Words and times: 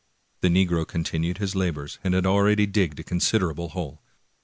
The 0.39 0.47
negro 0.47 0.87
continued 0.87 1.37
his 1.37 1.53
labors, 1.55 1.99
and 2.03 2.15
had 2.15 2.25
already 2.25 2.65
digged 2.65 2.99
a 2.99 3.03
considerable 3.03 3.69
hole. 3.69 4.01